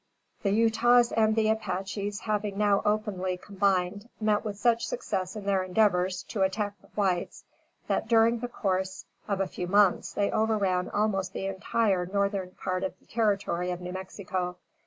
[0.41, 5.61] The Utahs and the Apaches, having now openly combined, met with such success in their
[5.61, 7.43] endeavors to attack the whites,
[7.85, 12.83] that, during the course of a few months, they overran almost the entire northern part
[12.83, 14.55] of the territory of New Mexico.